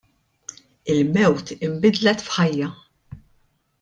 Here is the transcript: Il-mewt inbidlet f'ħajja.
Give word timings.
Il-mewt 0.93 1.47
inbidlet 1.67 2.19
f'ħajja. 2.29 2.69